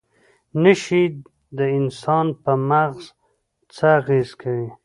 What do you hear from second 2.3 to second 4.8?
په مغز څه اغیزه کوي؟